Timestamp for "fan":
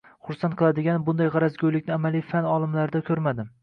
2.35-2.53